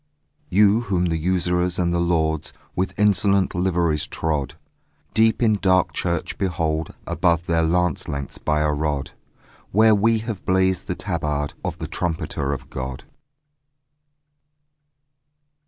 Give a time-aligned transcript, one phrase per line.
[0.49, 4.55] You whom the usurers and the lords With insolent liveries trod,
[5.13, 9.11] Deep in dark church behold, above Their lance lengths by a rod,
[9.71, 13.03] Where we have blazed the tabard Of the trumpeter of God.